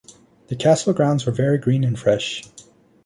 The 0.47 0.55
Castle 0.55 0.93
grounds 0.93 1.27
were 1.27 1.31
very 1.31 1.59
green 1.59 1.83
and 1.83 1.99
fresh. 1.99 2.41